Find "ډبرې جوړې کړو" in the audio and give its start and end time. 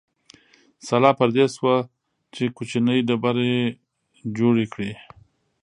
3.07-4.91